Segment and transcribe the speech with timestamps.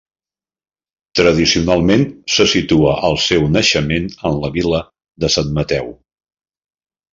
[1.19, 2.05] Tradicionalment
[2.37, 4.83] se situa el seu naixement en la vila
[5.27, 5.97] de Sant Mateu.